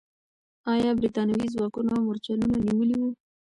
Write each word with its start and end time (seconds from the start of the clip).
آیا 0.73 0.91
برتانوي 0.99 1.47
ځواکونو 1.53 1.93
مرچلونه 2.07 2.57
نیولي 2.67 2.95
وو؟ 2.99 3.09